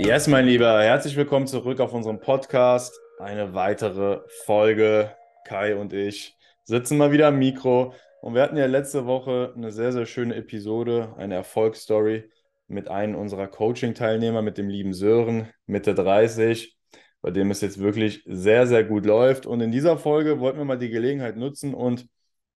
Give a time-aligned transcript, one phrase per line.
[0.00, 3.00] Yes, mein Lieber, herzlich willkommen zurück auf unserem Podcast.
[3.18, 5.12] Eine weitere Folge.
[5.44, 9.72] Kai und ich sitzen mal wieder am Mikro und wir hatten ja letzte Woche eine
[9.72, 12.30] sehr, sehr schöne Episode, eine Erfolgsstory
[12.68, 16.78] mit einem unserer Coaching-Teilnehmer, mit dem lieben Sören, Mitte 30,
[17.20, 19.46] bei dem es jetzt wirklich sehr, sehr gut läuft.
[19.46, 22.06] Und in dieser Folge wollten wir mal die Gelegenheit nutzen und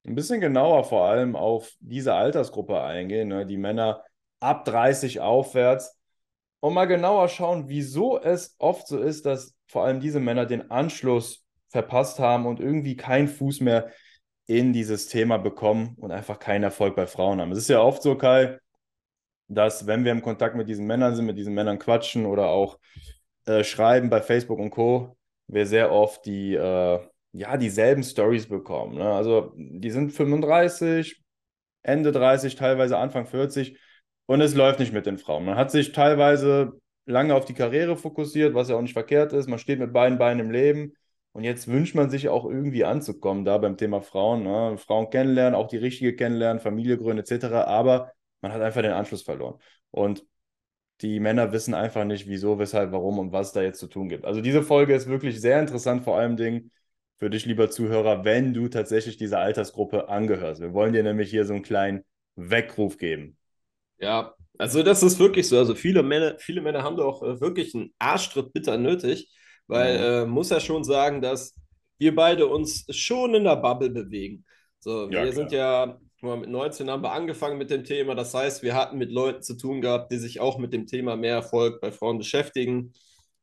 [0.07, 3.47] ein bisschen genauer vor allem auf diese Altersgruppe eingehen, ne?
[3.47, 4.05] die Männer
[4.39, 5.99] ab 30 aufwärts
[6.63, 10.71] und mal genauer schauen, wieso es oft so ist, dass vor allem diese Männer den
[10.71, 13.91] Anschluss verpasst haben und irgendwie keinen Fuß mehr
[14.47, 17.51] in dieses Thema bekommen und einfach keinen Erfolg bei Frauen haben.
[17.51, 18.59] Es ist ja oft so, Kai,
[19.49, 22.79] dass wenn wir im Kontakt mit diesen Männern sind, mit diesen Männern quatschen oder auch
[23.47, 25.17] äh, schreiben bei Facebook und Co.,
[25.49, 27.01] wir sehr oft die, äh,
[27.33, 28.99] ja, dieselben Stories bekommen.
[28.99, 29.13] Ne?
[29.13, 31.21] Also die sind 35,
[31.83, 33.77] Ende 30, teilweise Anfang 40
[34.27, 35.45] und es läuft nicht mit den Frauen.
[35.45, 39.49] Man hat sich teilweise lange auf die Karriere fokussiert, was ja auch nicht verkehrt ist.
[39.49, 40.95] Man steht mit beiden Beinen im Leben
[41.33, 44.43] und jetzt wünscht man sich auch irgendwie anzukommen, da beim Thema Frauen.
[44.45, 44.77] Ne?
[44.79, 47.65] Frauen kennenlernen, auch die richtige kennenlernen, Familie gründen etc.
[47.67, 49.59] Aber man hat einfach den Anschluss verloren.
[49.91, 50.25] Und
[51.01, 54.25] die Männer wissen einfach nicht, wieso, weshalb, warum und was da jetzt zu tun gibt.
[54.25, 56.71] Also diese Folge ist wirklich sehr interessant, vor allem Dingen
[57.19, 60.61] für dich, lieber Zuhörer, wenn du tatsächlich dieser Altersgruppe angehörst.
[60.61, 62.05] Wir wollen dir nämlich hier so einen kleinen
[62.37, 63.37] Weckruf geben.
[64.03, 65.57] Ja, also das ist wirklich so.
[65.57, 69.33] Also viele Männer, viele Männer haben doch äh, wirklich einen Arschtritt bitter nötig,
[69.69, 71.55] weil äh, muss ja schon sagen, dass
[71.99, 74.45] wir beide uns schon in der Bubble bewegen.
[74.81, 78.15] So, wir ja, sind ja mit 19 haben wir angefangen mit dem Thema.
[78.15, 81.17] Das heißt, wir hatten mit Leuten zu tun gehabt, die sich auch mit dem Thema
[81.17, 82.93] mehr Erfolg bei Frauen beschäftigen,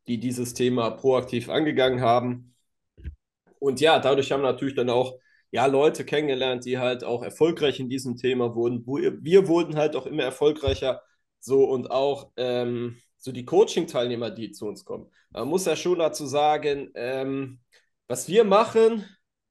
[0.08, 2.56] die dieses Thema proaktiv angegangen haben.
[3.60, 5.16] Und ja, dadurch haben wir natürlich dann auch
[5.52, 8.86] ja, Leute kennengelernt, die halt auch erfolgreich in diesem Thema wurden.
[8.86, 11.02] Wir wurden halt auch immer erfolgreicher.
[11.40, 15.10] So und auch ähm, so die Coaching-Teilnehmer, die zu uns kommen.
[15.32, 17.60] Man muss ja schon dazu sagen, ähm,
[18.08, 19.06] was wir machen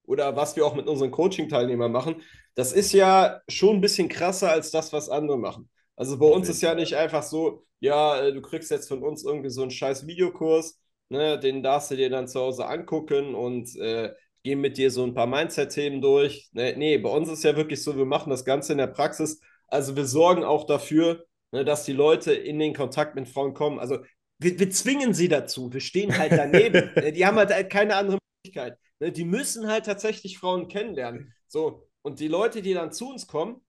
[0.04, 2.22] oder was wir auch mit unseren Coaching-Teilnehmern machen,
[2.54, 5.70] das ist ja schon ein bisschen krasser als das, was andere machen.
[5.96, 9.24] Also bei uns ist ja nicht einfach so, ja, äh, du kriegst jetzt von uns
[9.24, 13.76] irgendwie so einen scheiß Videokurs, ne, den darfst du dir dann zu Hause angucken und
[13.76, 14.12] äh,
[14.42, 16.48] gehen mit dir so ein paar Mindset-Themen durch.
[16.52, 19.40] Nee, nee, bei uns ist ja wirklich so, wir machen das Ganze in der Praxis.
[19.66, 23.78] Also wir sorgen auch dafür, ne, dass die Leute in den Kontakt mit Frauen kommen.
[23.78, 23.98] Also
[24.38, 25.72] wir, wir zwingen sie dazu.
[25.72, 26.90] Wir stehen halt daneben.
[26.96, 28.78] Ne, die haben halt keine andere Möglichkeit.
[29.00, 31.34] Ne, die müssen halt tatsächlich Frauen kennenlernen.
[31.46, 33.60] So, und die Leute, die dann zu uns kommen,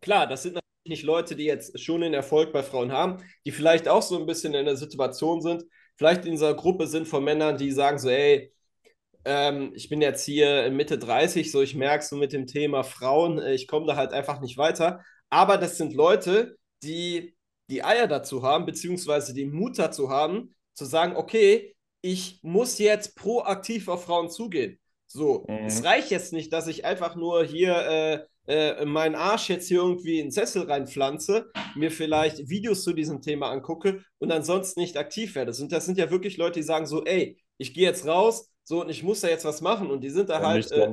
[0.00, 3.52] klar, das sind natürlich nicht Leute, die jetzt schon den Erfolg bei Frauen haben, die
[3.52, 5.64] vielleicht auch so ein bisschen in der Situation sind,
[5.96, 8.52] vielleicht in dieser Gruppe sind von Männern, die sagen so, ey,
[9.28, 13.38] ähm, ich bin jetzt hier Mitte 30, so ich merke so mit dem Thema Frauen,
[13.38, 15.04] äh, ich komme da halt einfach nicht weiter.
[15.28, 17.36] Aber das sind Leute, die
[17.70, 23.16] die Eier dazu haben, beziehungsweise den Mut dazu haben, zu sagen, okay, ich muss jetzt
[23.16, 24.78] proaktiv auf Frauen zugehen.
[25.06, 25.66] So, mhm.
[25.66, 29.78] es reicht jetzt nicht, dass ich einfach nur hier äh, äh, meinen Arsch jetzt hier
[29.78, 34.96] irgendwie in den Sessel reinpflanze, mir vielleicht Videos zu diesem Thema angucke und ansonsten nicht
[34.96, 35.52] aktiv werde.
[35.60, 38.82] Und das sind ja wirklich Leute, die sagen so, ey, ich gehe jetzt raus, so
[38.82, 40.90] und ich muss da jetzt was machen und die sind da ja, halt äh,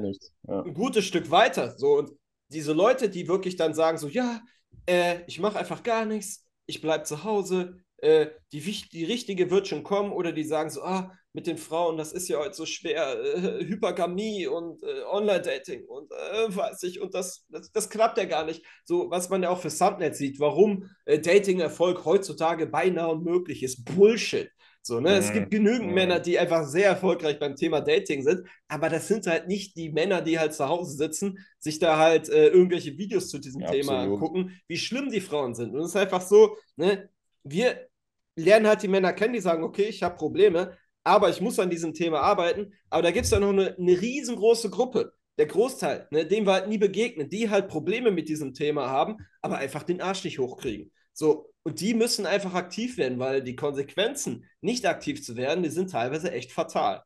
[0.47, 0.62] ja.
[0.62, 1.78] ein gutes Stück weiter.
[1.78, 2.12] So und
[2.47, 4.40] diese Leute, die wirklich dann sagen so, ja,
[4.86, 9.68] äh, ich mache einfach gar nichts, ich bleibe zu Hause, äh, die, die richtige wird
[9.68, 12.66] schon kommen oder die sagen so, ah, mit den Frauen, das ist ja heute so
[12.66, 18.18] schwer, äh, Hypergamie und äh, Online-Dating und äh, weiß ich, und das, das, das, klappt
[18.18, 18.63] ja gar nicht.
[18.86, 23.84] So, was man ja auch für Subnet sieht, warum äh, Dating-Erfolg heutzutage beinahe unmöglich ist.
[23.84, 24.50] Bullshit.
[24.88, 25.09] So, ne?
[25.09, 25.16] Mhm.
[25.16, 25.96] Es gibt genügend mhm.
[25.96, 29.90] Männer, die einfach sehr erfolgreich beim Thema Dating sind, aber das sind halt nicht die
[29.90, 33.72] Männer, die halt zu Hause sitzen, sich da halt äh, irgendwelche Videos zu diesem ja,
[33.72, 34.13] Thema absolut.
[34.13, 35.74] angucken, wie schlimm die Frauen sind.
[35.74, 37.09] Und es ist einfach so, ne?
[37.44, 37.88] wir
[38.35, 41.72] lernen halt die Männer kennen, die sagen, okay, ich habe Probleme, aber ich muss an
[41.72, 42.72] diesem Thema arbeiten.
[42.91, 46.53] Aber da gibt es ja noch eine, eine riesengroße Gruppe, der Großteil, ne, dem wir
[46.53, 50.38] halt nie begegnen, die halt Probleme mit diesem Thema haben, aber einfach den Arsch nicht
[50.38, 50.92] hochkriegen.
[51.12, 55.69] So, und die müssen einfach aktiv werden, weil die Konsequenzen, nicht aktiv zu werden, die
[55.69, 57.01] sind teilweise echt fatal.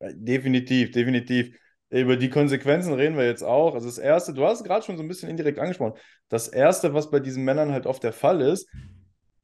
[0.00, 1.58] Definitiv, definitiv.
[1.90, 3.74] Über die Konsequenzen reden wir jetzt auch.
[3.74, 5.98] Also das Erste, du hast es gerade schon so ein bisschen indirekt angesprochen.
[6.28, 8.70] Das Erste, was bei diesen Männern halt oft der Fall ist,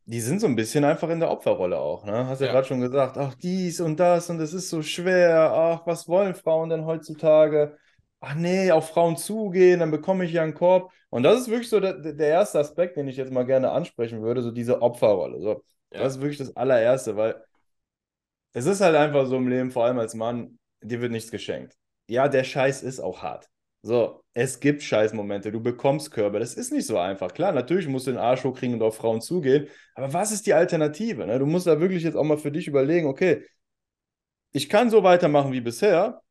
[0.04, 2.04] die sind so ein bisschen einfach in der Opferrolle auch.
[2.04, 2.28] Ne?
[2.28, 2.52] Hast ja, ja.
[2.52, 5.52] gerade schon gesagt, ach dies und das und es ist so schwer.
[5.52, 7.76] Ach, was wollen Frauen denn heutzutage?
[8.24, 10.92] Ach nee, auf Frauen zugehen, dann bekomme ich ja einen Korb.
[11.10, 14.22] Und das ist wirklich so der, der erste Aspekt, den ich jetzt mal gerne ansprechen
[14.22, 15.40] würde, so diese Opferrolle.
[15.40, 16.00] So, ja.
[16.00, 17.36] Das ist wirklich das allererste, weil
[18.52, 21.76] es ist halt einfach so im Leben, vor allem als Mann, dir wird nichts geschenkt.
[22.08, 23.48] Ja, der Scheiß ist auch hart.
[23.82, 26.38] So, es gibt Scheißmomente, du bekommst Körbe.
[26.38, 27.34] Das ist nicht so einfach.
[27.34, 30.54] Klar, natürlich musst du den Arsch hochkriegen und auf Frauen zugehen, aber was ist die
[30.54, 31.26] Alternative?
[31.26, 31.38] Ne?
[31.38, 33.44] Du musst da wirklich jetzt auch mal für dich überlegen, okay,
[34.52, 36.22] ich kann so weitermachen wie bisher.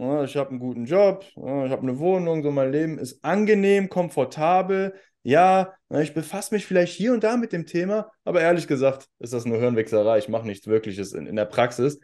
[0.00, 4.94] Ich habe einen guten Job, ich habe eine Wohnung, so mein Leben ist angenehm, komfortabel.
[5.24, 9.32] Ja, ich befasse mich vielleicht hier und da mit dem Thema, aber ehrlich gesagt ist
[9.32, 10.18] das nur Hirnwechserei.
[10.18, 11.98] Ich mache nichts Wirkliches in, in der Praxis.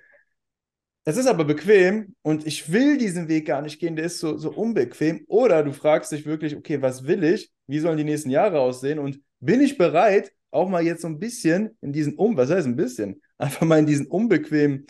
[1.04, 4.38] Es ist aber bequem und ich will diesen Weg gar nicht gehen, der ist so,
[4.38, 5.24] so unbequem.
[5.28, 7.52] Oder du fragst dich wirklich, okay, was will ich?
[7.68, 8.98] Wie sollen die nächsten Jahre aussehen?
[8.98, 12.66] Und bin ich bereit, auch mal jetzt so ein bisschen in diesen um, was heißt
[12.66, 13.22] ein bisschen?
[13.38, 14.86] Einfach mal in diesen unbequemen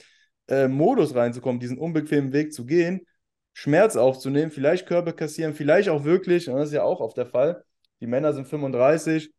[0.49, 3.07] äh, Modus reinzukommen, diesen unbequemen Weg zu gehen,
[3.53, 7.27] Schmerz aufzunehmen, vielleicht Körper kassieren, vielleicht auch wirklich, und das ist ja auch oft der
[7.27, 7.65] Fall,
[8.01, 9.33] die Männer sind 35,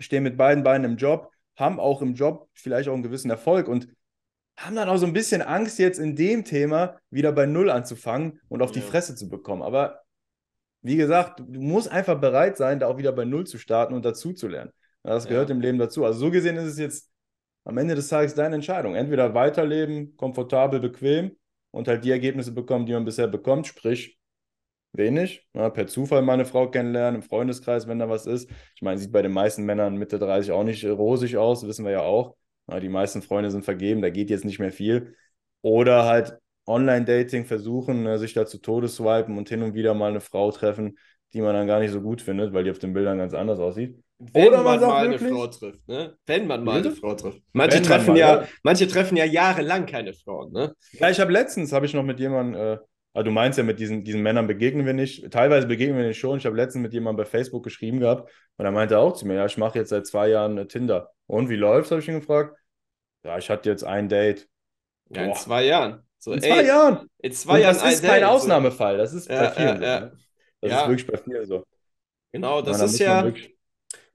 [0.00, 3.68] stehen mit beiden Beinen im Job, haben auch im Job vielleicht auch einen gewissen Erfolg
[3.68, 3.88] und
[4.58, 8.40] haben dann auch so ein bisschen Angst, jetzt in dem Thema wieder bei Null anzufangen
[8.48, 8.80] und auf ja.
[8.80, 9.62] die Fresse zu bekommen.
[9.62, 10.00] Aber
[10.82, 14.04] wie gesagt, du musst einfach bereit sein, da auch wieder bei Null zu starten und
[14.04, 14.72] dazu zu lernen.
[15.02, 15.54] Das gehört ja.
[15.54, 16.04] im Leben dazu.
[16.04, 17.10] Also so gesehen ist es jetzt
[17.66, 18.94] am Ende des Tages deine Entscheidung.
[18.94, 21.32] Entweder weiterleben, komfortabel, bequem
[21.72, 24.18] und halt die Ergebnisse bekommen, die man bisher bekommt, sprich
[24.92, 25.46] wenig.
[25.54, 28.50] Ja, per Zufall mal eine Frau kennenlernen, im Freundeskreis, wenn da was ist.
[28.74, 31.92] Ich meine, sieht bei den meisten Männern Mitte 30 auch nicht rosig aus, wissen wir
[31.92, 32.36] ja auch.
[32.68, 35.16] Ja, die meisten Freunde sind vergeben, da geht jetzt nicht mehr viel.
[35.62, 40.10] Oder halt Online-Dating versuchen, ne, sich da zu Tode swipen und hin und wieder mal
[40.10, 40.98] eine Frau treffen,
[41.32, 43.58] die man dann gar nicht so gut findet, weil die auf den Bildern ganz anders
[43.58, 44.02] aussieht.
[44.18, 46.16] Wenn Oder man, man mal wirklich, eine Frau trifft, ne?
[46.24, 47.42] Wenn man mal eine Frau trifft.
[47.52, 50.74] Manche treffen mal, ja, ja, manche treffen ja jahrelang keine Frauen, ne?
[50.92, 52.78] Ja, ich habe letztens, habe ich noch mit jemandem, äh,
[53.12, 55.30] also du meinst ja, mit diesen, diesen Männern begegnen wir nicht.
[55.30, 56.38] Teilweise begegnen wir nicht schon.
[56.38, 59.34] Ich habe letztens mit jemandem bei Facebook geschrieben gehabt und er meinte auch zu mir,
[59.34, 61.12] ja, ich mache jetzt seit zwei Jahren äh, Tinder.
[61.26, 62.56] Und wie läuft's, habe ich ihn gefragt.
[63.22, 64.48] Ja, ich hatte jetzt ein Date.
[65.10, 66.02] Ja, in zwei Jahren.
[66.18, 67.08] So, in zwei ey, Jahren.
[67.18, 67.74] In zwei Jahren.
[67.74, 68.96] Das ist kein Date, Ausnahmefall.
[68.96, 70.04] Das ist ja, bei vielen ja, so.
[70.06, 70.12] Ne?
[70.60, 71.64] Das ist wirklich bei vielen so.
[72.32, 73.32] Genau, das ist ja.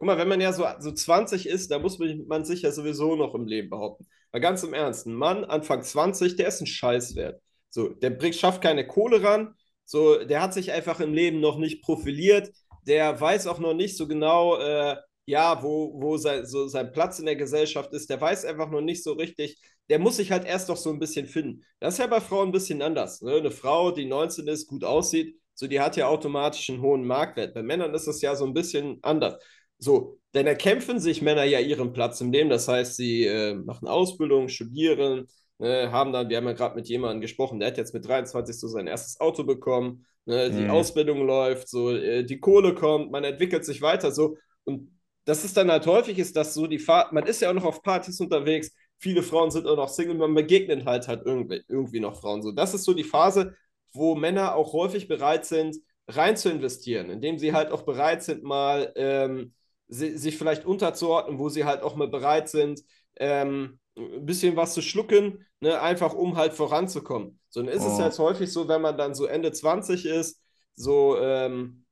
[0.01, 3.15] Guck mal, wenn man ja so, so 20 ist, da muss man sich ja sowieso
[3.15, 4.07] noch im Leben behaupten.
[4.31, 7.39] Weil ganz im Ernst, ein Mann Anfang 20, der ist ein Scheißwert.
[7.69, 9.53] So, der bringt, schafft keine Kohle ran.
[9.86, 12.50] So, der hat sich einfach im Leben noch nicht profiliert.
[12.88, 14.95] Der weiß auch noch nicht so genau, äh,
[15.27, 18.81] ja, wo, wo sein, so sein Platz in der Gesellschaft ist, der weiß einfach noch
[18.81, 19.62] nicht so richtig,
[19.92, 21.63] der muss sich halt erst noch so ein bisschen finden.
[21.80, 23.21] Das ist ja bei Frauen ein bisschen anders.
[23.21, 23.36] Ne?
[23.36, 27.53] Eine Frau, die 19 ist, gut aussieht, so die hat ja automatisch einen hohen Marktwert.
[27.53, 29.36] Bei Männern ist das ja so ein bisschen anders.
[29.83, 32.50] So, denn erkämpfen sich Männer ja ihren Platz im Leben.
[32.50, 36.88] Das heißt, sie äh, machen Ausbildung, studieren, ne, haben dann, wir haben ja gerade mit
[36.88, 40.69] jemandem gesprochen, der hat jetzt mit 23 so sein erstes Auto bekommen, ne, die mhm.
[40.69, 44.92] Ausbildung läuft, so äh, die Kohle kommt, man entwickelt sich weiter so und
[45.25, 47.66] das ist dann halt häufig, ist das so die Fahrt, man ist ja auch noch
[47.66, 52.00] auf Partys unterwegs, viele Frauen sind auch noch Single, man begegnet halt halt irgendwie, irgendwie
[52.00, 52.42] noch Frauen.
[52.42, 53.56] So, das ist so die Phase,
[53.94, 55.77] wo Männer auch häufig bereit sind,
[56.07, 59.54] rein zu investieren, indem sie halt auch bereit sind, mal ähm,
[59.92, 62.82] si sich vielleicht unterzuordnen, wo sie halt auch mal bereit sind,
[63.18, 67.40] ähm, ein bisschen was zu schlucken, ne, einfach um halt voranzukommen.
[67.50, 67.88] So, dann ist oh.
[67.88, 70.42] es halt häufig so, wenn man dann so Ende 20 ist,
[70.76, 71.86] so ähm,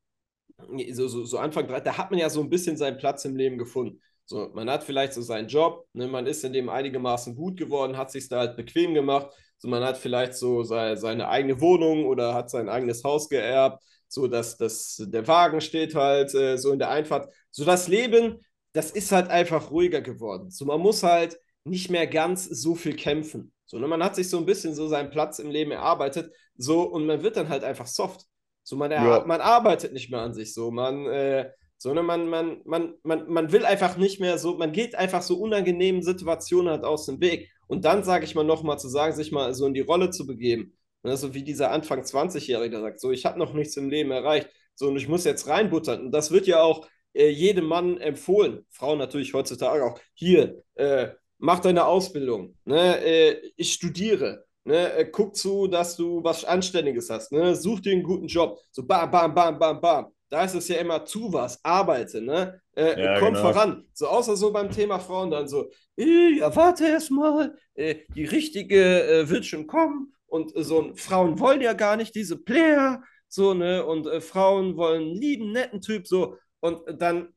[0.92, 3.36] so, so, so Anfang 30, da hat man ja so ein bisschen seinen Platz im
[3.36, 4.02] Leben gefunden.
[4.26, 7.98] So, man hat vielleicht so seinen Job, ne, man ist in dem einigermaßen gut geworden,
[7.98, 9.28] hat sich da halt bequem gemacht.
[9.58, 13.84] So, man hat vielleicht so seine, seine eigene Wohnung oder hat sein eigenes Haus geerbt,
[14.08, 17.34] so dass das, der Wagen steht halt äh, so in der Einfahrt.
[17.52, 18.40] So das Leben,
[18.74, 20.50] das ist halt einfach ruhiger geworden.
[20.50, 23.54] So, man muss halt nicht mehr ganz so viel kämpfen.
[23.66, 26.84] So, ne, man hat sich so ein bisschen so seinen Platz im Leben erarbeitet, so
[26.84, 28.26] und man wird dann halt einfach soft.
[28.64, 29.24] So, man, ja.
[29.26, 30.72] man arbeitet nicht mehr an sich so.
[30.72, 34.72] Man, äh, so, ne, man, man, man, man, man will einfach nicht mehr so, man
[34.72, 37.50] geht einfach so unangenehmen Situationen halt aus dem Weg.
[37.68, 40.26] Und dann sage ich mal nochmal zu sagen, sich mal so in die Rolle zu
[40.26, 40.74] begeben.
[41.04, 44.50] Ne, so wie dieser Anfang 20-Jährige sagt, so, ich habe noch nichts im Leben erreicht.
[44.76, 46.08] So, und ich muss jetzt reinbuttern.
[46.08, 48.66] Und das wird ja auch äh, jedem Mann empfohlen.
[48.70, 50.00] Frauen natürlich heutzutage auch.
[50.14, 52.56] Hier, äh, mach deine Ausbildung.
[52.66, 54.46] Ne, äh, ich studiere.
[54.66, 57.32] Ne, äh, guck zu, dass du was Anständiges hast.
[57.32, 57.56] Ne?
[57.56, 58.60] Such dir einen guten Job.
[58.72, 60.08] So bam, bam, bam, bam, bam.
[60.30, 62.62] Da ist es ja immer tu was, arbeite, ne?
[62.76, 63.52] Äh, ja, komm genau.
[63.52, 63.88] voran.
[63.94, 69.04] So außer so beim Thema Frauen dann so, ja, warte erst mal, äh, die richtige
[69.04, 73.84] äh, wird schon kommen und so Frauen wollen ja gar nicht diese Player, so, ne?
[73.84, 76.38] Und äh, Frauen wollen einen lieben, netten Typ, so.
[76.60, 77.34] Und dann,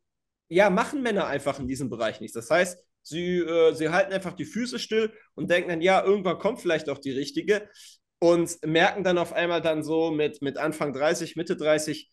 [0.48, 2.34] ja, machen Männer einfach in diesem Bereich nichts.
[2.34, 6.38] Das heißt, Sie, äh, sie halten einfach die Füße still und denken dann, ja, irgendwann
[6.38, 7.68] kommt vielleicht auch die richtige
[8.20, 12.10] und merken dann auf einmal dann so mit, mit Anfang 30, Mitte 30,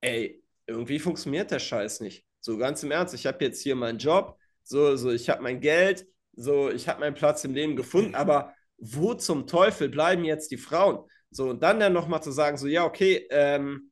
[0.00, 2.24] ey, irgendwie funktioniert der Scheiß nicht.
[2.40, 5.60] So ganz im Ernst, ich habe jetzt hier meinen Job, so, so ich habe mein
[5.60, 10.50] Geld, so ich habe meinen Platz im Leben gefunden, aber wo zum Teufel bleiben jetzt
[10.50, 11.04] die Frauen?
[11.30, 13.89] So, und dann dann nochmal zu sagen, so, ja, okay, ähm,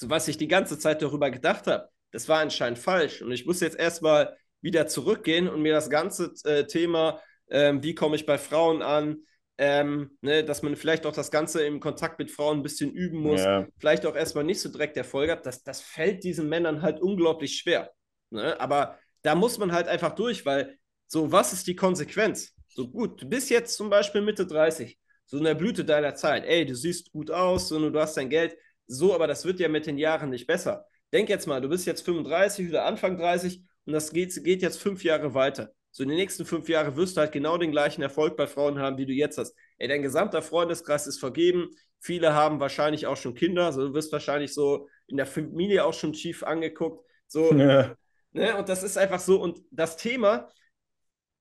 [0.00, 3.22] was ich die ganze Zeit darüber gedacht habe, das war anscheinend falsch.
[3.22, 7.20] Und ich muss jetzt erstmal wieder zurückgehen und mir das ganze äh, Thema,
[7.50, 9.18] ähm, wie komme ich bei Frauen an,
[9.58, 13.18] ähm, ne, dass man vielleicht auch das Ganze im Kontakt mit Frauen ein bisschen üben
[13.18, 13.66] muss, ja.
[13.78, 17.56] vielleicht auch erstmal nicht so direkt Erfolg hat, das, das fällt diesen Männern halt unglaublich
[17.56, 17.90] schwer.
[18.30, 18.58] Ne?
[18.58, 22.54] Aber da muss man halt einfach durch, weil so, was ist die Konsequenz?
[22.68, 26.46] So gut, du bist jetzt zum Beispiel Mitte 30, so in der Blüte deiner Zeit.
[26.46, 28.56] Ey, du siehst gut aus so, du hast dein Geld.
[28.90, 30.84] So, aber das wird ja mit den Jahren nicht besser.
[31.12, 34.80] Denk jetzt mal, du bist jetzt 35 oder Anfang 30 und das geht, geht jetzt
[34.80, 35.72] fünf Jahre weiter.
[35.92, 38.80] So in den nächsten fünf Jahren wirst du halt genau den gleichen Erfolg bei Frauen
[38.80, 39.54] haben, wie du jetzt hast.
[39.78, 41.70] Ey, dein gesamter Freundeskreis ist vergeben.
[42.00, 43.66] Viele haben wahrscheinlich auch schon Kinder.
[43.66, 47.04] Also du wirst wahrscheinlich so in der Familie auch schon schief angeguckt.
[47.28, 47.94] So, ja.
[48.32, 48.56] ne?
[48.56, 49.40] Und das ist einfach so.
[49.40, 50.48] Und das Thema,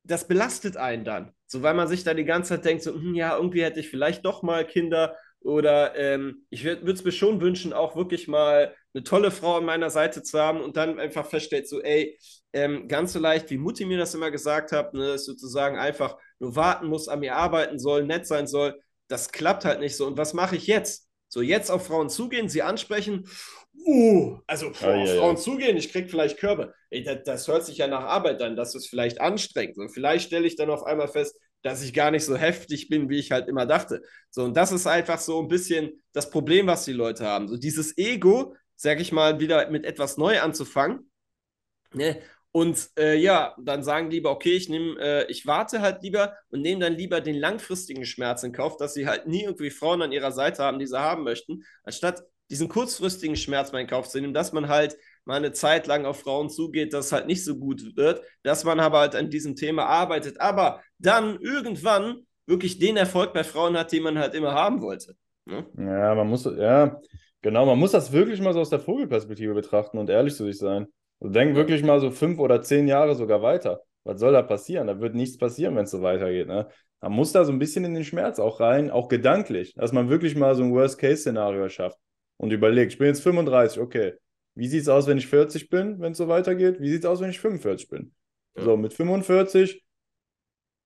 [0.04, 1.34] das belastet einen dann.
[1.48, 3.90] So, weil man sich da die ganze Zeit denkt, so, hm, ja, irgendwie hätte ich
[3.90, 8.76] vielleicht doch mal Kinder oder ähm, ich würde es mir schon wünschen, auch wirklich mal
[8.94, 12.18] eine tolle Frau an meiner Seite zu haben und dann einfach feststellt, so, ey,
[12.54, 16.56] ähm, ganz so leicht, wie Mutti mir das immer gesagt hat, ne, sozusagen einfach nur
[16.56, 20.08] warten muss, an mir arbeiten soll, nett sein soll, das klappt halt nicht so.
[20.08, 21.08] Und was mache ich jetzt?
[21.28, 23.28] So, jetzt auf Frauen zugehen, sie ansprechen.
[23.86, 25.42] Uh, also boah, oh, auf Frauen ja.
[25.42, 26.74] zugehen, ich krieg vielleicht Körbe.
[26.90, 29.78] Ey, das, das, hört sich ja nach Arbeit an, das ist vielleicht anstrengend.
[29.78, 33.10] Und vielleicht stelle ich dann auf einmal fest, dass ich gar nicht so heftig bin,
[33.10, 34.02] wie ich halt immer dachte.
[34.30, 37.48] So, und das ist einfach so ein bisschen das Problem, was die Leute haben.
[37.48, 41.12] So dieses Ego, sag ich mal, wieder mit etwas neu anzufangen.
[41.94, 42.22] Ne?
[42.52, 46.62] Und äh, ja, dann sagen lieber, okay, ich nehme, äh, ich warte halt lieber und
[46.62, 50.12] nehme dann lieber den langfristigen Schmerz in Kauf, dass sie halt nie irgendwie Frauen an
[50.12, 54.20] ihrer Seite haben, die sie haben möchten, anstatt diesen kurzfristigen Schmerz mal in Kauf zu
[54.20, 54.98] nehmen, dass man halt
[55.30, 58.64] mal eine Zeit lang auf Frauen zugeht, dass es halt nicht so gut wird, dass
[58.64, 63.78] man aber halt an diesem Thema arbeitet, aber dann irgendwann wirklich den Erfolg bei Frauen
[63.78, 65.16] hat, den man halt immer haben wollte.
[65.46, 65.68] Ne?
[65.78, 67.00] Ja, man muss, ja,
[67.44, 70.58] genau, man muss das wirklich mal so aus der Vogelperspektive betrachten und ehrlich zu sich
[70.58, 70.88] sein.
[71.20, 73.82] Also denk wirklich mal so fünf oder zehn Jahre sogar weiter.
[74.06, 74.88] Was soll da passieren?
[74.88, 76.48] Da wird nichts passieren, wenn es so weitergeht.
[76.48, 76.68] Ne?
[77.02, 80.10] Man muss da so ein bisschen in den Schmerz auch rein, auch gedanklich, dass man
[80.10, 82.00] wirklich mal so ein Worst-Case-Szenario schafft
[82.38, 84.14] und überlegt, ich bin jetzt 35, okay,
[84.56, 86.80] wie sieht es aus, wenn ich 40 bin, wenn es so weitergeht?
[86.80, 88.14] Wie sieht es aus, wenn ich 45 bin?
[88.56, 88.64] Ja.
[88.64, 89.84] So, mit 45,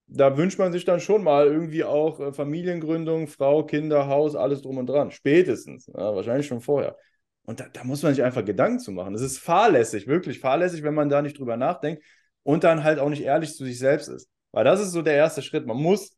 [0.08, 4.62] da wünscht man sich dann schon mal irgendwie auch äh, Familiengründung, Frau, Kinder, Haus, alles
[4.62, 5.12] drum und dran.
[5.12, 6.98] Spätestens, ja, wahrscheinlich schon vorher.
[7.46, 9.13] Und da, da, muss man sich einfach Gedanken zu machen.
[9.13, 12.03] Das ist fahrlässig, wirklich fahrlässig, wenn man da nicht drüber nachdenkt
[12.43, 14.29] und dann halt auch nicht ehrlich zu sich selbst ist.
[14.51, 15.65] Weil das ist so der erste Schritt.
[15.65, 16.15] Man muss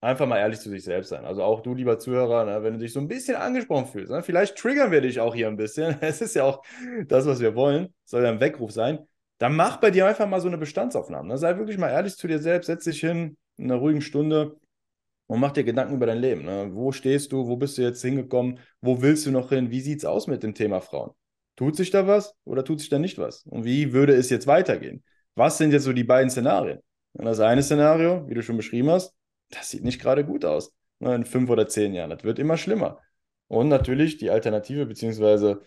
[0.00, 1.24] einfach mal ehrlich zu sich selbst sein.
[1.24, 4.22] Also auch du, lieber Zuhörer, ne, wenn du dich so ein bisschen angesprochen fühlst, ne,
[4.22, 5.96] vielleicht triggern wir dich auch hier ein bisschen.
[6.00, 6.62] Es ist ja auch
[7.06, 9.00] das, was wir wollen, soll ja ein Weckruf sein.
[9.38, 11.28] Dann mach bei dir einfach mal so eine Bestandsaufnahme.
[11.28, 11.38] Ne?
[11.38, 14.56] Sei wirklich mal ehrlich zu dir selbst, setz dich hin in einer ruhigen Stunde
[15.26, 16.44] und mach dir Gedanken über dein Leben.
[16.44, 16.70] Ne?
[16.72, 17.46] Wo stehst du?
[17.46, 18.58] Wo bist du jetzt hingekommen?
[18.80, 19.70] Wo willst du noch hin?
[19.70, 21.12] Wie sieht es aus mit dem Thema Frauen?
[21.54, 23.44] Tut sich da was oder tut sich da nicht was?
[23.46, 25.04] Und wie würde es jetzt weitergehen?
[25.34, 26.80] Was sind jetzt so die beiden Szenarien?
[27.12, 29.14] Und das eine Szenario, wie du schon beschrieben hast,
[29.50, 30.72] das sieht nicht gerade gut aus.
[31.00, 32.10] Ne, in fünf oder zehn Jahren.
[32.10, 33.00] Das wird immer schlimmer.
[33.46, 35.62] Und natürlich die Alternative, beziehungsweise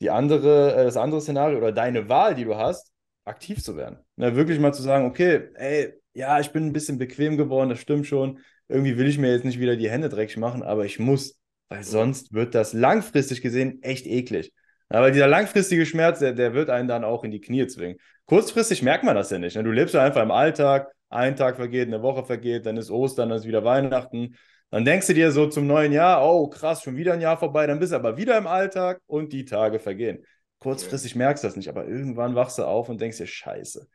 [0.00, 2.90] die andere, äh, das andere Szenario oder deine Wahl, die du hast,
[3.24, 3.98] aktiv zu werden.
[4.16, 7.80] Ne, wirklich mal zu sagen, okay, ey, ja, ich bin ein bisschen bequem geworden, das
[7.80, 8.38] stimmt schon.
[8.68, 11.38] Irgendwie will ich mir jetzt nicht wieder die Hände dreckig machen, aber ich muss,
[11.68, 14.52] weil sonst wird das langfristig gesehen echt eklig.
[14.88, 17.98] Aber dieser langfristige Schmerz, der, der wird einen dann auch in die Knie zwingen.
[18.26, 19.56] Kurzfristig merkt man das ja nicht.
[19.56, 19.62] Ne?
[19.64, 23.28] Du lebst ja einfach im Alltag, ein Tag vergeht, eine Woche vergeht, dann ist Ostern,
[23.28, 24.36] dann ist wieder Weihnachten.
[24.70, 27.66] Dann denkst du dir so zum neuen Jahr, oh krass, schon wieder ein Jahr vorbei,
[27.66, 30.24] dann bist du aber wieder im Alltag und die Tage vergehen.
[30.58, 33.86] Kurzfristig merkst du das nicht, aber irgendwann wachst du auf und denkst dir, scheiße.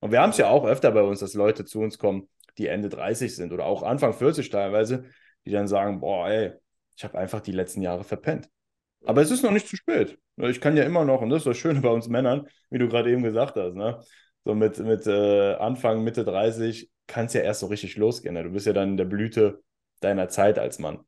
[0.00, 2.28] Und wir haben es ja auch öfter bei uns, dass Leute zu uns kommen,
[2.58, 5.04] die Ende 30 sind oder auch Anfang 40 teilweise,
[5.46, 6.52] die dann sagen, boah, ey,
[6.96, 8.48] ich habe einfach die letzten Jahre verpennt.
[9.04, 10.18] Aber es ist noch nicht zu spät.
[10.36, 12.88] Ich kann ja immer noch, und das ist das Schöne bei uns Männern, wie du
[12.88, 14.00] gerade eben gesagt hast, ne?
[14.46, 18.34] So mit, mit äh, Anfang, Mitte 30 kann es ja erst so richtig losgehen.
[18.34, 18.44] Ne?
[18.44, 19.60] Du bist ja dann in der Blüte
[20.00, 21.00] deiner Zeit als Mann.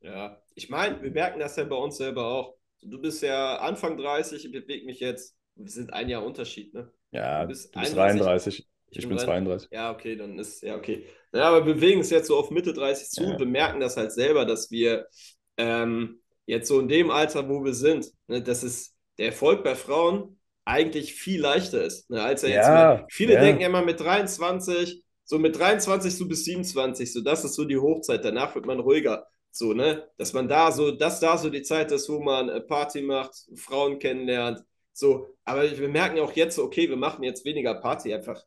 [0.00, 2.56] Ja, ich meine, wir merken das ja bei uns selber auch.
[2.82, 6.88] Du bist ja Anfang 30, ich bewege mich jetzt, wir sind ein Jahr Unterschied, ne?
[7.10, 8.68] Ja, du bist, du bist 33.
[8.90, 9.70] Ich, ich bin 32.
[9.72, 11.04] Ja, okay, dann ist, ja, okay.
[11.32, 13.30] Ja, aber wir bewegen es jetzt so auf Mitte 30 zu ja.
[13.30, 15.08] und bemerken das halt selber, dass wir
[15.56, 19.74] ähm, jetzt so in dem Alter, wo wir sind, ne, das ist der Erfolg bei
[19.74, 23.00] Frauen eigentlich viel leichter ist, ne, als er ja, jetzt.
[23.00, 23.40] Mit, viele ja.
[23.40, 27.78] denken immer mit 23, so mit 23 so bis 27, so das ist so die
[27.78, 28.24] Hochzeit.
[28.24, 29.26] Danach wird man ruhiger.
[29.50, 30.08] So, ne?
[30.16, 33.34] Dass man da so, dass da so die Zeit ist, wo man äh, Party macht,
[33.54, 34.64] Frauen kennenlernt.
[34.92, 38.42] So, aber wir merken auch jetzt, okay, wir machen jetzt weniger Party einfach.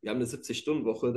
[0.00, 1.14] wir haben eine 70-Stunden-Woche,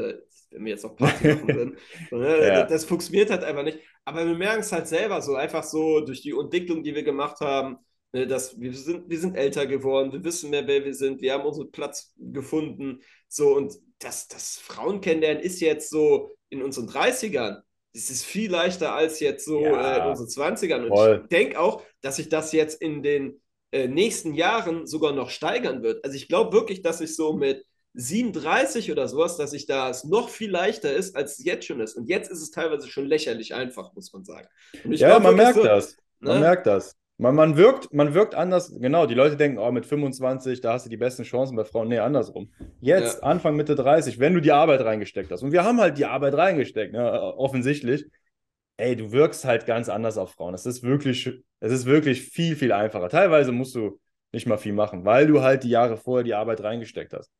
[0.52, 1.78] wenn wir jetzt noch Party machen würden.
[2.12, 2.64] Ne, ja.
[2.66, 3.80] Das funktioniert halt einfach nicht.
[4.06, 7.40] Aber wir merken es halt selber so, einfach so durch die Entwicklung, die wir gemacht
[7.42, 7.78] haben,
[8.13, 11.34] ne, dass wir sind, wir sind älter geworden, wir wissen mehr, wer wir sind, wir
[11.34, 13.01] haben unseren Platz gefunden.
[13.27, 17.62] So, und das, das Frauen kennenlernen ist jetzt so in unseren 30ern.
[17.93, 20.84] Das ist viel leichter als jetzt so ja, äh, in unseren 20ern.
[20.84, 21.22] Und voll.
[21.24, 23.41] ich denke auch, dass sich das jetzt in den
[23.72, 26.03] äh, nächsten Jahren sogar noch steigern wird.
[26.03, 27.65] Also ich glaube wirklich, dass ich so mit
[27.96, 31.79] 37 oder sowas, dass ich da es noch viel leichter ist, als es jetzt schon
[31.79, 31.96] ist.
[31.96, 34.48] Und jetzt ist es teilweise schon lächerlich einfach, muss man sagen.
[34.86, 35.96] ja, man merkt so, das.
[36.20, 36.39] Man ne?
[36.39, 36.96] merkt das.
[37.24, 40.86] Man, man, wirkt, man wirkt anders, genau, die Leute denken, oh, mit 25, da hast
[40.86, 41.88] du die besten Chancen bei Frauen.
[41.88, 42.51] Nee, andersrum.
[42.82, 43.24] Jetzt, ja.
[43.24, 46.34] Anfang, Mitte 30, wenn du die Arbeit reingesteckt hast, und wir haben halt die Arbeit
[46.34, 48.03] reingesteckt, ne, offensichtlich,
[48.75, 50.53] ey, du wirkst halt ganz anders auf Frauen.
[50.53, 53.08] Es ist wirklich, es ist wirklich viel, viel einfacher.
[53.08, 54.01] Teilweise musst du
[54.34, 57.32] nicht mal viel machen, weil du halt die Jahre vorher die Arbeit reingesteckt hast.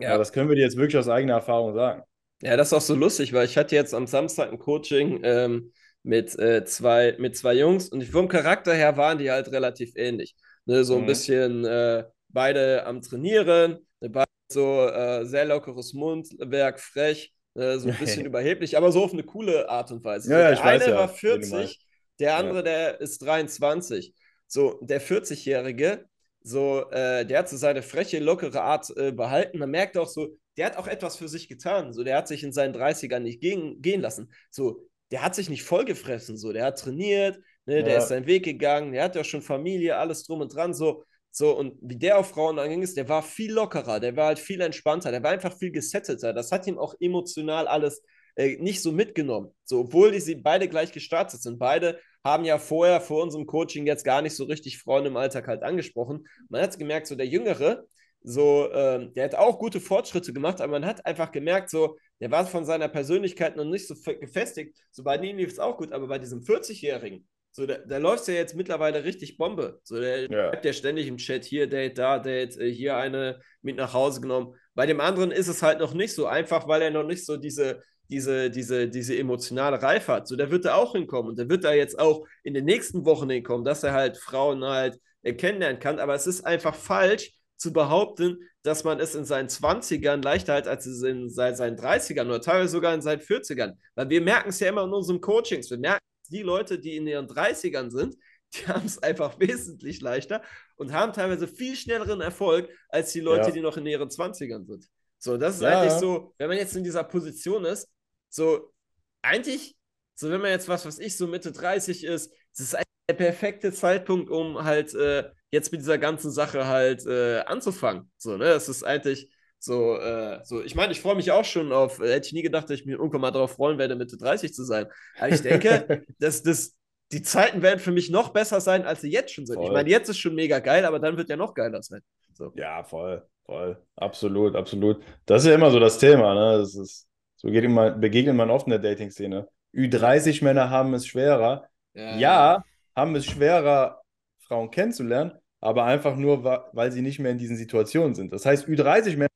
[0.00, 0.08] Ja.
[0.08, 2.02] Aber das können wir dir jetzt wirklich aus eigener Erfahrung sagen.
[2.42, 5.70] Ja, das ist auch so lustig, weil ich hatte jetzt am Samstag ein Coaching ähm,
[6.02, 10.34] mit, äh, zwei, mit zwei Jungs und vom Charakter her waren die halt relativ ähnlich.
[10.66, 11.06] Ne, so ein mhm.
[11.06, 17.88] bisschen äh, beide am Trainieren, ne, beide so äh, sehr lockeres Mundwerk, frech, äh, so
[17.88, 20.32] ein bisschen überheblich, aber so auf eine coole Art und Weise.
[20.32, 21.80] Ja, so, der eine ja, war 40,
[22.18, 22.62] der andere, ja.
[22.62, 24.14] der ist 23.
[24.46, 26.06] So, der 40-Jährige,
[26.42, 29.58] so, äh, der hat so seine freche, lockere Art äh, behalten.
[29.58, 31.92] Man merkt auch so, der hat auch etwas für sich getan.
[31.92, 34.32] So, der hat sich in seinen 30ern nicht gehen, gehen lassen.
[34.50, 36.36] So, der hat sich nicht vollgefressen.
[36.36, 39.96] So, der hat trainiert, ne, der ist seinen Weg gegangen, der hat ja schon Familie,
[39.96, 40.74] alles drum und dran.
[40.74, 44.26] So, so, und wie der auf Frauen anging ist, der war viel lockerer, der war
[44.26, 46.32] halt viel entspannter, der war einfach viel gesetteter.
[46.32, 48.02] Das hat ihm auch emotional alles
[48.36, 49.52] äh, nicht so mitgenommen.
[49.64, 51.58] So, obwohl die sie beide gleich gestartet sind.
[51.58, 55.46] Beide haben ja vorher vor unserem Coaching jetzt gar nicht so richtig Frauen im Alltag
[55.46, 56.26] halt angesprochen.
[56.48, 57.84] Man hat gemerkt, so der Jüngere,
[58.22, 62.30] so, äh, der hat auch gute Fortschritte gemacht, aber man hat einfach gemerkt, so, der
[62.30, 64.76] war von seiner Persönlichkeit noch nicht so gefestigt.
[64.90, 68.22] So bei denen lief es auch gut, aber bei diesem 40-Jährigen, so, da, da läuft
[68.22, 69.80] es ja jetzt mittlerweile richtig Bombe.
[69.82, 70.50] So, der ja.
[70.50, 74.20] schreibt ja ständig im Chat, hier Date, da Date, äh, hier eine mit nach Hause
[74.20, 74.54] genommen.
[74.74, 77.36] Bei dem anderen ist es halt noch nicht so einfach, weil er noch nicht so
[77.36, 80.28] diese, diese, diese, diese emotionale Reife hat.
[80.28, 83.04] So, der wird da auch hinkommen und der wird da jetzt auch in den nächsten
[83.04, 85.98] Wochen hinkommen, dass er halt Frauen halt äh, kennenlernen kann.
[85.98, 90.66] Aber es ist einfach falsch zu behaupten, dass man es in seinen 20ern leichter hat
[90.66, 93.74] als es in seinen 30ern oder teilweise sogar in seinen 40ern.
[93.94, 95.70] Weil wir merken es ja immer in unseren Coachings.
[95.70, 98.16] Wir merken die Leute, die in ihren 30ern sind,
[98.54, 100.42] die haben es einfach wesentlich leichter
[100.76, 103.50] und haben teilweise viel schnelleren Erfolg als die Leute, ja.
[103.50, 104.86] die noch in ihren 20ern sind.
[105.18, 105.80] So, das ist ja.
[105.80, 107.86] eigentlich so, wenn man jetzt in dieser Position ist,
[108.30, 108.72] so
[109.20, 109.76] eigentlich,
[110.14, 112.74] so wenn man jetzt was, was ich so Mitte 30 ist, das ist
[113.10, 118.10] der perfekte Zeitpunkt, um halt äh, jetzt mit dieser ganzen Sache halt äh, anzufangen.
[118.16, 121.72] So, ne, das ist eigentlich so, äh, so, ich meine, ich freue mich auch schon
[121.72, 124.16] auf, äh, hätte ich nie gedacht, dass ich mich irgendwann mal darauf freuen werde, Mitte
[124.16, 124.86] 30 zu sein.
[125.18, 126.76] Aber ich denke, dass das,
[127.10, 129.56] die Zeiten werden für mich noch besser sein, als sie jetzt schon sind.
[129.56, 129.66] Voll.
[129.66, 132.00] Ich meine, jetzt ist schon mega geil, aber dann wird ja noch geiler sein.
[132.34, 132.52] So.
[132.54, 133.76] Ja, voll, voll.
[133.96, 135.02] Absolut, absolut.
[135.26, 136.58] Das ist ja immer so das Thema, ne?
[136.58, 139.48] Das ist, so geht immer, begegnet man oft in der Dating-Szene.
[139.74, 141.66] Ü30-Männer haben es schwerer.
[141.92, 142.16] Ja.
[142.16, 144.02] ja, haben es schwerer,
[144.40, 148.32] Frauen kennenzulernen, aber einfach nur, weil sie nicht mehr in diesen Situationen sind.
[148.32, 149.28] Das heißt, Ü30-Männer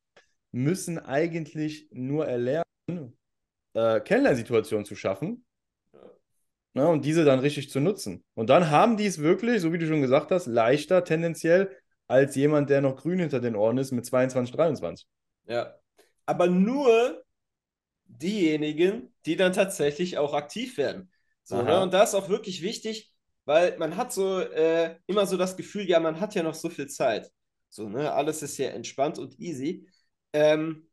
[0.52, 2.64] müssen eigentlich nur erlernen,
[3.74, 5.44] äh, Kennenlernsituationen zu schaffen
[6.74, 8.24] ne, und diese dann richtig zu nutzen.
[8.34, 12.34] Und dann haben die es wirklich, so wie du schon gesagt hast, leichter tendenziell als
[12.34, 15.06] jemand, der noch grün hinter den Ohren ist mit 22, 23.
[15.46, 15.74] Ja,
[16.26, 17.22] aber nur
[18.06, 21.10] diejenigen, die dann tatsächlich auch aktiv werden.
[21.42, 21.80] So, ne?
[21.80, 23.13] Und da ist auch wirklich wichtig,
[23.44, 26.70] weil man hat so äh, immer so das Gefühl, ja, man hat ja noch so
[26.70, 27.30] viel Zeit.
[27.68, 29.86] So, ne, alles ist ja entspannt und easy.
[30.32, 30.88] Ähm,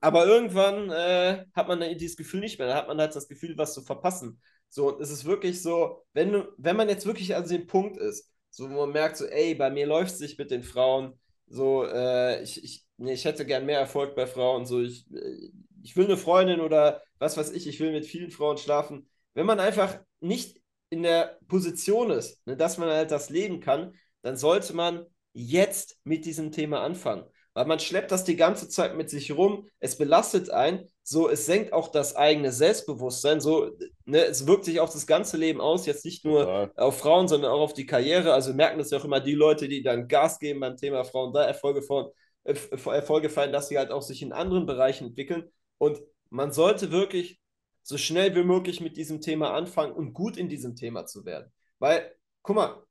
[0.00, 2.68] aber irgendwann äh, hat man dieses Gefühl nicht mehr.
[2.68, 4.40] Da hat man halt das Gefühl, was zu verpassen.
[4.68, 8.30] So, und es ist wirklich so, wenn, wenn man jetzt wirklich an dem Punkt ist,
[8.50, 11.84] so wo man merkt, so, ey, bei mir läuft es sich mit den Frauen, so,
[11.86, 15.50] äh, ich, ich, nee, ich hätte gern mehr Erfolg bei Frauen, so, ich, äh,
[15.82, 19.08] ich will eine Freundin oder was weiß ich, ich will mit vielen Frauen schlafen.
[19.34, 20.60] Wenn man einfach nicht
[20.94, 25.98] in der Position ist, ne, dass man halt das leben kann, dann sollte man jetzt
[26.04, 27.24] mit diesem Thema anfangen.
[27.52, 31.46] Weil man schleppt das die ganze Zeit mit sich rum, es belastet einen, so, es
[31.46, 33.70] senkt auch das eigene Selbstbewusstsein, so,
[34.06, 36.72] ne, es wirkt sich auch das ganze Leben aus, jetzt nicht nur Total.
[36.76, 39.68] auf Frauen, sondern auch auf die Karriere, also merken das ja auch immer die Leute,
[39.68, 42.08] die dann Gas geben beim Thema Frauen, da Erfolge, von,
[42.44, 42.54] äh,
[42.86, 45.44] Erfolge feiern, dass sie halt auch sich in anderen Bereichen entwickeln.
[45.78, 47.38] Und man sollte wirklich
[47.84, 51.52] so schnell wie möglich mit diesem Thema anfangen und gut in diesem Thema zu werden,
[51.78, 52.82] weil, guck mal,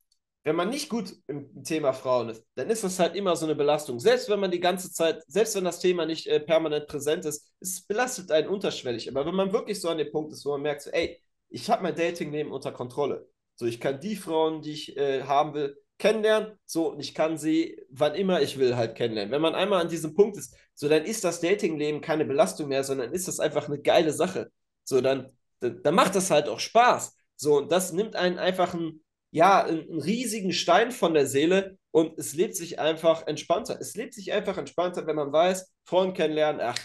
[0.43, 3.55] wenn man nicht gut im Thema Frauen ist, dann ist das halt immer so eine
[3.55, 3.99] Belastung.
[3.99, 7.53] Selbst wenn man die ganze Zeit, selbst wenn das Thema nicht äh, permanent präsent ist,
[7.61, 9.09] es belastet einen unterschwellig.
[9.09, 11.69] Aber wenn man wirklich so an dem Punkt ist, wo man merkt, so, ey, ich
[11.69, 13.27] habe mein Datingleben unter Kontrolle.
[13.55, 16.59] So, ich kann die Frauen, die ich äh, haben will, kennenlernen.
[16.65, 19.31] So, und ich kann sie, wann immer ich will, halt kennenlernen.
[19.31, 22.83] Wenn man einmal an diesem Punkt ist, so, dann ist das Datingleben keine Belastung mehr,
[22.83, 24.51] sondern ist das einfach eine geile Sache.
[24.83, 27.15] So, dann, dann, macht das halt auch Spaß.
[27.35, 32.19] So, und das nimmt einen einfach einen ja, einen riesigen Stein von der Seele und
[32.19, 33.79] es lebt sich einfach entspannter.
[33.81, 36.77] Es lebt sich einfach entspannter, wenn man weiß, Freund kennenlernen, ach,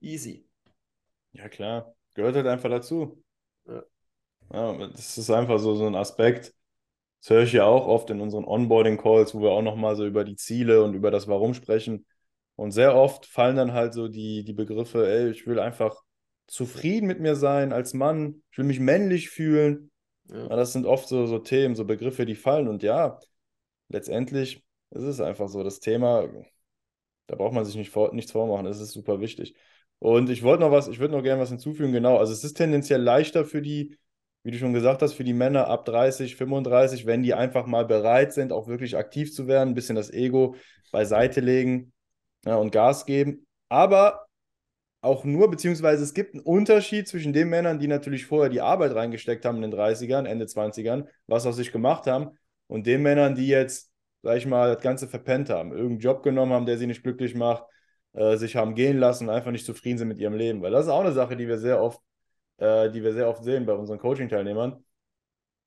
[0.00, 0.46] easy.
[1.32, 1.94] Ja, klar.
[2.14, 3.24] Gehört halt einfach dazu.
[3.66, 3.82] Ja.
[4.52, 6.52] ja das ist einfach so, so ein Aspekt.
[7.20, 10.24] Das höre ich ja auch oft in unseren Onboarding-Calls, wo wir auch nochmal so über
[10.24, 12.04] die Ziele und über das Warum sprechen.
[12.54, 16.02] Und sehr oft fallen dann halt so die, die Begriffe, ey, ich will einfach
[16.46, 19.90] zufrieden mit mir sein als Mann, ich will mich männlich fühlen.
[20.28, 20.48] Ja.
[20.48, 22.68] das sind oft so, so Themen, so Begriffe, die fallen.
[22.68, 23.18] Und ja,
[23.88, 25.62] letztendlich ist es einfach so.
[25.62, 26.28] Das Thema,
[27.26, 29.54] da braucht man sich nicht vor, nichts vormachen, das ist super wichtig.
[29.98, 32.18] Und ich wollte noch was, ich würde noch gerne was hinzufügen, genau.
[32.18, 33.98] Also es ist tendenziell leichter für die,
[34.42, 37.86] wie du schon gesagt hast, für die Männer ab 30, 35, wenn die einfach mal
[37.86, 40.56] bereit sind, auch wirklich aktiv zu werden, ein bisschen das Ego
[40.92, 41.92] beiseite legen
[42.44, 43.46] ja, und Gas geben.
[43.68, 44.26] Aber
[45.04, 48.94] auch nur, beziehungsweise es gibt einen Unterschied zwischen den Männern, die natürlich vorher die Arbeit
[48.94, 52.30] reingesteckt haben in den 30ern, Ende 20ern, was aus sich gemacht haben,
[52.66, 56.52] und den Männern, die jetzt, sag ich mal, das Ganze verpennt haben, irgendeinen Job genommen
[56.52, 57.64] haben, der sie nicht glücklich macht,
[58.14, 60.62] äh, sich haben gehen lassen, einfach nicht zufrieden sind mit ihrem Leben.
[60.62, 62.00] Weil das ist auch eine Sache, die wir sehr oft,
[62.56, 64.82] äh, die wir sehr oft sehen bei unseren Coaching-Teilnehmern.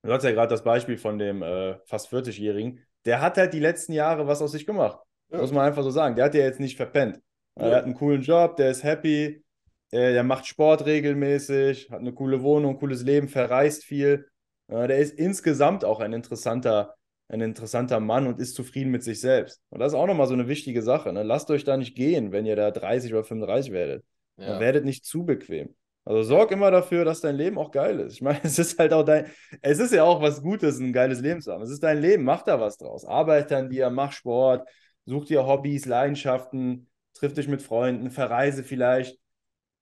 [0.03, 2.79] Du hast ja gerade das Beispiel von dem äh, fast 40-Jährigen.
[3.05, 4.99] Der hat halt die letzten Jahre was aus sich gemacht.
[5.29, 5.39] Ja.
[5.39, 6.15] Muss man einfach so sagen.
[6.15, 7.19] Der hat ja jetzt nicht verpennt.
[7.59, 9.43] Er hat einen coolen Job, der ist happy,
[9.91, 14.27] der macht Sport regelmäßig, hat eine coole Wohnung, cooles Leben, verreist viel.
[14.69, 16.95] Der ist insgesamt auch ein interessanter,
[17.29, 19.61] ein interessanter Mann und ist zufrieden mit sich selbst.
[19.69, 21.13] Und das ist auch nochmal so eine wichtige Sache.
[21.13, 21.23] Ne?
[21.23, 24.03] Lasst euch da nicht gehen, wenn ihr da 30 oder 35 werdet.
[24.37, 24.59] Ja.
[24.59, 25.73] werdet nicht zu bequem.
[26.05, 28.13] Also sorg immer dafür, dass dein Leben auch geil ist.
[28.13, 29.25] Ich meine, es ist halt auch dein,
[29.61, 31.63] es ist ja auch was Gutes, ein geiles Leben zu haben.
[31.63, 33.03] Es ist dein Leben, mach da was draus.
[33.03, 34.67] Arbeite an dir, mach Sport,
[35.05, 36.87] such dir Hobbys, Leidenschaften,
[37.17, 39.19] triff dich mit Freunden, verreise vielleicht.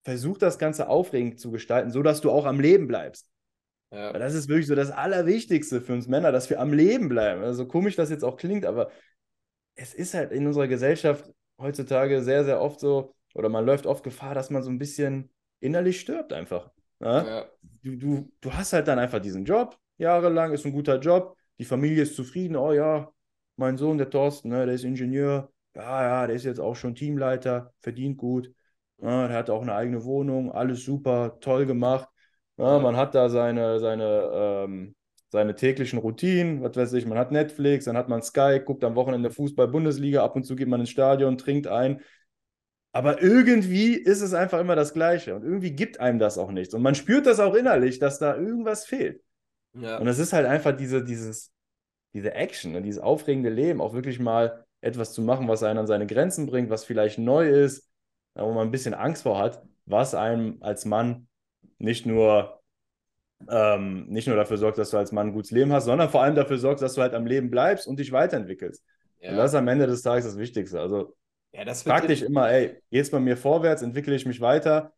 [0.04, 3.28] Versuch das Ganze aufregend zu gestalten, sodass du auch am Leben bleibst.
[3.90, 4.12] Ja.
[4.12, 7.42] Weil das ist wirklich so das Allerwichtigste für uns Männer, dass wir am Leben bleiben.
[7.42, 8.90] Also komisch das jetzt auch klingt, aber
[9.74, 14.04] es ist halt in unserer Gesellschaft heutzutage sehr, sehr oft so, oder man läuft oft
[14.04, 16.70] Gefahr, dass man so ein bisschen innerlich stirbt einfach.
[16.98, 17.24] Ne?
[17.26, 17.46] Ja?
[17.82, 21.64] Du, du, du hast halt dann einfach diesen Job, jahrelang, ist ein guter Job, die
[21.64, 23.10] Familie ist zufrieden, oh ja,
[23.56, 26.94] mein Sohn, der Thorsten, ne, der ist Ingenieur, ja, ja, der ist jetzt auch schon
[26.94, 28.50] Teamleiter, verdient gut,
[28.98, 32.08] ja, der hat auch eine eigene Wohnung, alles super, toll gemacht.
[32.56, 34.94] Ja, man hat da seine, seine, ähm,
[35.28, 38.94] seine täglichen Routinen, was weiß ich, man hat Netflix, dann hat man Sky, guckt am
[38.94, 42.00] Wochenende Fußball-Bundesliga, ab und zu geht man ins Stadion, trinkt ein.
[42.92, 46.72] Aber irgendwie ist es einfach immer das Gleiche und irgendwie gibt einem das auch nichts.
[46.72, 49.22] Und man spürt das auch innerlich, dass da irgendwas fehlt.
[49.74, 49.98] Ja.
[49.98, 51.52] Und es ist halt einfach diese, dieses,
[52.14, 55.86] diese Action, ne, dieses aufregende Leben, auch wirklich mal etwas zu machen, was einen an
[55.86, 57.90] seine Grenzen bringt, was vielleicht neu ist,
[58.34, 61.28] wo man ein bisschen Angst vor hat, was einem als Mann
[61.78, 62.60] nicht nur,
[63.50, 66.22] ähm, nicht nur dafür sorgt, dass du als Mann ein gutes Leben hast, sondern vor
[66.22, 68.84] allem dafür sorgst, dass du halt am Leben bleibst und dich weiterentwickelst.
[69.20, 69.30] Ja.
[69.30, 70.80] Und das ist am Ende des Tages das Wichtigste.
[70.80, 71.14] Also
[71.52, 74.92] ja, das frag dich immer, ey, geht's bei mir vorwärts, entwickle ich mich weiter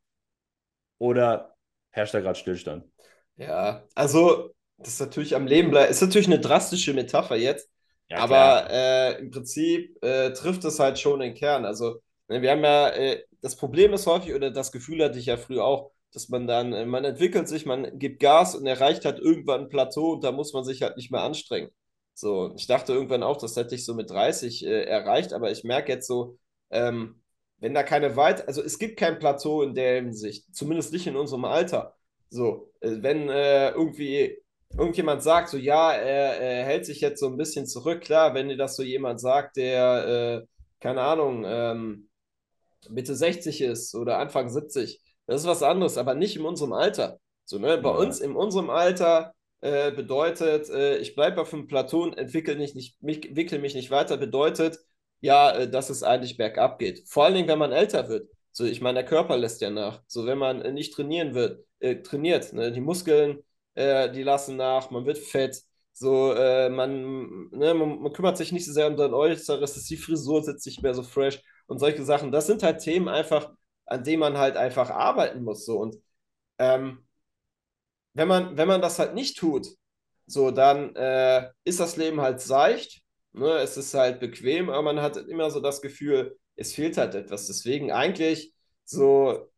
[0.99, 1.55] oder
[1.91, 2.85] herrscht da gerade Stillstand?
[3.37, 7.71] Ja, also das ist natürlich am Leben bleiben, ist natürlich eine drastische Metapher jetzt,
[8.09, 11.65] ja, aber äh, im Prinzip äh, trifft es halt schon den Kern.
[11.65, 15.27] Also, ne, wir haben ja, äh, das Problem ist häufig, oder das Gefühl hatte ich
[15.27, 19.05] ja früher auch, dass man dann, äh, man entwickelt sich, man gibt Gas und erreicht
[19.05, 21.71] halt irgendwann ein Plateau und da muss man sich halt nicht mehr anstrengen.
[22.15, 25.63] So, ich dachte irgendwann auch, das hätte ich so mit 30 äh, erreicht, aber ich
[25.65, 26.39] merke jetzt so,
[26.71, 27.23] ähm,
[27.59, 31.17] wenn da keine weit, also es gibt kein Plateau in der Hinsicht, zumindest nicht in
[31.17, 31.97] unserem Alter.
[32.31, 34.39] So, äh, wenn irgendwie
[34.77, 38.49] irgendjemand sagt, so ja, er, er, hält sich jetzt so ein bisschen zurück, klar, wenn
[38.49, 40.47] dir das so jemand sagt, der, äh,
[40.81, 42.09] keine Ahnung, ähm,
[42.89, 47.19] Mitte 60 ist oder Anfang 70, das ist was anderes, aber nicht in unserem Alter.
[47.45, 47.79] So, ne?
[47.79, 47.97] Bei ja.
[47.97, 52.75] uns in unserem Alter äh, bedeutet, äh, ich bleibe auf dem Plateau und entwickle mich
[52.75, 54.79] nicht, mich, entwickle mich nicht weiter, bedeutet,
[55.21, 57.09] ja, äh, dass es eigentlich bergab geht.
[57.09, 58.29] Vor allen Dingen, wenn man älter wird.
[58.53, 60.03] So, ich meine, der Körper lässt ja nach.
[60.07, 62.73] So, wenn man äh, nicht trainieren wird, äh, trainiert, ne?
[62.73, 63.43] die Muskeln
[63.79, 65.63] äh, die lassen nach, man wird fett.
[65.93, 69.97] So, äh, man, ne, man, man, kümmert sich nicht so sehr um sein Äußeres, die
[69.97, 72.33] Frisur sitzt nicht mehr so fresh und solche Sachen.
[72.33, 73.53] Das sind halt Themen einfach,
[73.87, 75.65] an denen man halt einfach arbeiten muss.
[75.65, 75.79] So.
[75.79, 75.97] Und
[76.59, 77.07] ähm,
[78.15, 79.69] wenn, man, wenn man das halt nicht tut,
[80.27, 83.59] so dann äh, ist das Leben halt seicht, ne?
[83.59, 87.47] es ist halt bequem, aber man hat immer so das Gefühl, es fehlt halt etwas.
[87.47, 88.53] Deswegen eigentlich
[88.85, 89.49] so,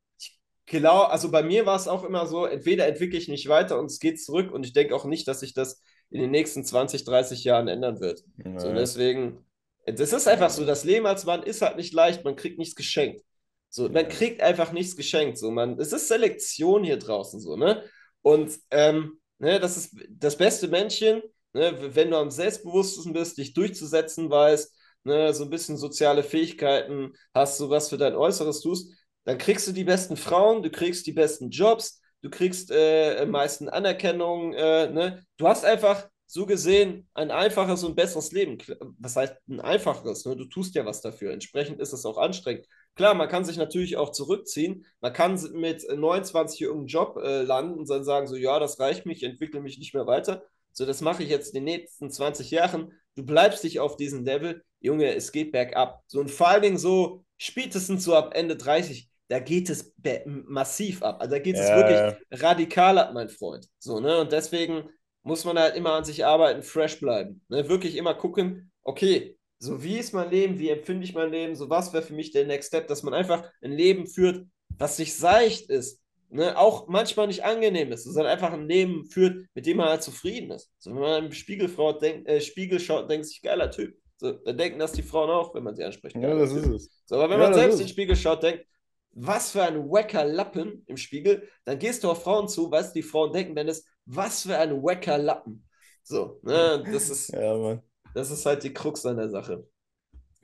[0.70, 3.86] glaube, also bei mir war es auch immer so, entweder entwickle ich nicht weiter und
[3.86, 7.04] es geht zurück und ich denke auch nicht, dass sich das in den nächsten 20,
[7.04, 8.22] 30 Jahren ändern wird.
[8.36, 8.58] Nee.
[8.58, 9.44] So deswegen,
[9.86, 12.74] das ist einfach so, das Leben als Mann ist halt nicht leicht, man kriegt nichts
[12.74, 13.22] geschenkt.
[13.68, 15.38] So, man kriegt einfach nichts geschenkt.
[15.38, 17.84] So, man, es ist Selektion hier draußen so, ne?
[18.22, 23.54] Und ähm, ne, das ist das beste Männchen, ne, wenn du am selbstbewusstesten bist, dich
[23.54, 28.92] durchzusetzen weißt, ne, so ein bisschen soziale Fähigkeiten hast, so was für dein Äußeres tust,
[29.24, 33.30] dann kriegst du die besten Frauen, du kriegst die besten Jobs, du kriegst äh, am
[33.30, 35.24] meisten Anerkennung, äh, ne?
[35.36, 38.58] Du hast einfach so gesehen ein einfaches und besseres Leben.
[39.00, 40.24] Was heißt ein einfacheres?
[40.26, 40.36] Ne?
[40.36, 41.32] Du tust ja was dafür.
[41.32, 42.66] Entsprechend ist es auch anstrengend.
[42.94, 44.86] Klar, man kann sich natürlich auch zurückziehen.
[45.00, 49.06] Man kann mit 29 irgendeinen Job äh, landen und dann sagen so, ja, das reicht
[49.06, 50.44] mich, ich entwickle mich nicht mehr weiter.
[50.72, 52.92] So, das mache ich jetzt in den nächsten 20 Jahren.
[53.16, 54.62] Du bleibst dich auf diesem Level.
[54.80, 56.02] Junge, es geht bergab.
[56.06, 59.94] So, und vor allen Dingen so spätestens so ab Ende 30, da geht es
[60.26, 61.20] massiv ab.
[61.20, 61.76] Also da geht es ja.
[61.76, 63.66] wirklich radikal ab, mein Freund.
[63.78, 64.20] So, ne?
[64.20, 64.90] Und deswegen
[65.22, 67.42] muss man halt immer an sich arbeiten, fresh bleiben.
[67.48, 67.68] Ne?
[67.68, 71.68] Wirklich immer gucken, okay, so wie ist mein Leben, wie empfinde ich mein Leben, so
[71.68, 74.46] was wäre für mich der Next Step, dass man einfach ein Leben führt,
[74.78, 76.58] was sich seicht ist, ne?
[76.58, 80.50] auch manchmal nicht angenehm ist, sondern einfach ein Leben führt, mit dem man halt zufrieden
[80.50, 80.72] ist.
[80.78, 83.94] So, wenn man im denkt, äh, Spiegel schaut, denkt sich, geiler Typ.
[84.20, 86.14] So, dann denken das die Frauen auch, wenn man sie anspricht.
[86.14, 87.02] Ja, das ist es.
[87.06, 88.66] So, aber wenn ja, man selbst in den Spiegel schaut, denkt,
[89.12, 93.02] was für ein wacker Lappen im Spiegel, dann gehst du auf Frauen zu, du, die
[93.02, 95.66] Frauen denken, wenn es, was für ein wacker Lappen.
[96.02, 97.28] So, ne, das ist.
[97.32, 97.82] ja.
[98.14, 99.66] Das ist halt die Krux an der Sache.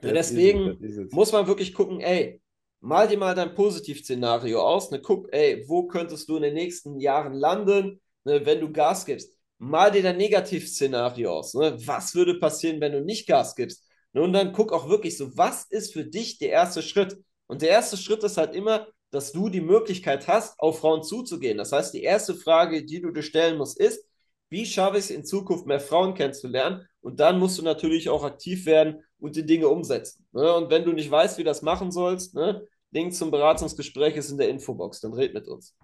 [0.01, 0.79] Ja, deswegen
[1.11, 2.41] muss man wirklich gucken, ey,
[2.81, 6.99] mal dir mal dein Positivszenario aus, ne, guck, ey, wo könntest du in den nächsten
[6.99, 9.36] Jahren landen, ne, wenn du Gas gibst.
[9.59, 13.85] Mal dir dein Negativszenario aus, ne, was würde passieren, wenn du nicht Gas gibst.
[14.13, 17.17] Ne, und dann guck auch wirklich so, was ist für dich der erste Schritt?
[17.47, 21.59] Und der erste Schritt ist halt immer, dass du die Möglichkeit hast, auf Frauen zuzugehen.
[21.59, 24.05] Das heißt, die erste Frage, die du dir stellen musst, ist,
[24.49, 26.87] wie schaffe ich es in Zukunft, mehr Frauen kennenzulernen?
[27.01, 30.27] Und dann musst du natürlich auch aktiv werden und die Dinge umsetzen.
[30.33, 30.55] Ne?
[30.55, 32.67] Und wenn du nicht weißt, wie das machen sollst, ne?
[32.93, 35.75] Link zum Beratungsgespräch ist in der Infobox, dann red mit uns.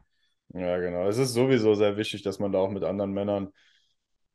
[0.54, 1.08] Ja, genau.
[1.08, 3.48] Es ist sowieso sehr wichtig, dass man da auch mit anderen Männern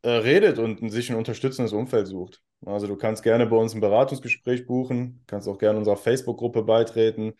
[0.01, 2.41] äh, redet und sich ein unterstützendes Umfeld sucht.
[2.65, 7.33] Also du kannst gerne bei uns ein Beratungsgespräch buchen, kannst auch gerne unserer Facebook-Gruppe beitreten.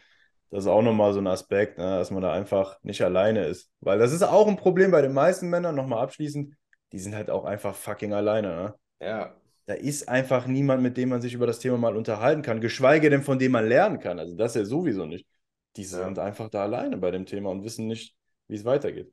[0.50, 3.70] Das ist auch nochmal so ein Aspekt, ne, dass man da einfach nicht alleine ist.
[3.82, 6.56] Weil das ist auch ein Problem bei den meisten Männern, nochmal abschließend,
[6.92, 8.48] die sind halt auch einfach fucking alleine.
[8.48, 8.76] Ne?
[9.02, 9.36] Ja.
[9.66, 13.10] Da ist einfach niemand, mit dem man sich über das Thema mal unterhalten kann, geschweige
[13.10, 14.18] denn von dem man lernen kann.
[14.18, 15.28] Also das ja sowieso nicht.
[15.76, 16.24] Die sind ja.
[16.24, 18.16] einfach da alleine bei dem Thema und wissen nicht,
[18.47, 19.12] wie es weitergeht.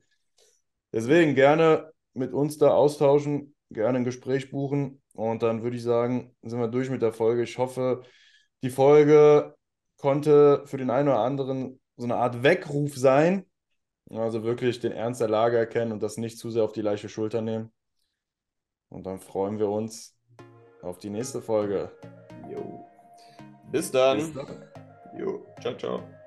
[0.93, 6.35] Deswegen gerne mit uns da austauschen, gerne ein Gespräch buchen und dann würde ich sagen,
[6.41, 7.43] sind wir durch mit der Folge.
[7.43, 8.03] Ich hoffe,
[8.63, 9.55] die Folge
[9.97, 13.45] konnte für den einen oder anderen so eine Art Weckruf sein.
[14.09, 17.09] Also wirklich den Ernst der Lage erkennen und das nicht zu sehr auf die leichte
[17.09, 17.73] Schulter nehmen.
[18.89, 20.15] Und dann freuen wir uns
[20.81, 21.91] auf die nächste Folge.
[22.49, 22.85] Jo.
[23.71, 24.19] Bis dann.
[24.19, 24.63] Bis dann.
[25.17, 25.45] Jo.
[25.59, 26.24] Ciao, ciao.